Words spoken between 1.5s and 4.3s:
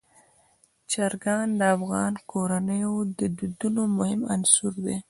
د افغان کورنیو د دودونو مهم